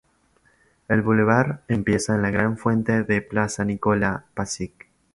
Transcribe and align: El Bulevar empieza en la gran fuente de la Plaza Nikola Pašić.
El 0.87 1.03
Bulevar 1.03 1.61
empieza 1.67 2.15
en 2.15 2.23
la 2.23 2.31
gran 2.31 2.57
fuente 2.57 3.03
de 3.03 3.21
la 3.21 3.27
Plaza 3.27 3.63
Nikola 3.65 4.25
Pašić. 4.33 4.73